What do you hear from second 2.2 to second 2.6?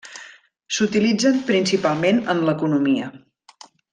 en